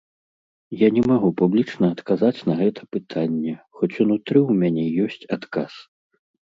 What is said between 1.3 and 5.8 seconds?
публічна адказаць на гэта пытанне, хоць унутры ў мяне ёсць адказ.